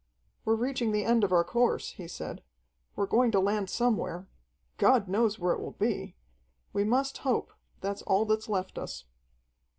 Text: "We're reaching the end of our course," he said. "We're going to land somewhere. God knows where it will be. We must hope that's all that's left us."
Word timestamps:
"We're 0.45 0.55
reaching 0.55 0.93
the 0.93 1.05
end 1.05 1.23
of 1.23 1.31
our 1.31 1.43
course," 1.43 1.91
he 1.91 2.07
said. 2.07 2.41
"We're 2.95 3.05
going 3.05 3.29
to 3.33 3.39
land 3.39 3.69
somewhere. 3.69 4.27
God 4.77 5.07
knows 5.07 5.37
where 5.37 5.53
it 5.53 5.59
will 5.61 5.73
be. 5.73 6.15
We 6.73 6.83
must 6.83 7.19
hope 7.19 7.53
that's 7.81 8.01
all 8.01 8.25
that's 8.25 8.49
left 8.49 8.79
us." 8.79 9.05